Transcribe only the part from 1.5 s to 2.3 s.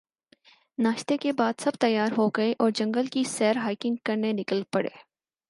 سب تیار ہو